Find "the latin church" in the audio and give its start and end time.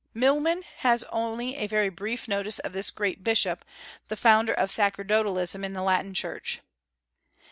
5.73-6.59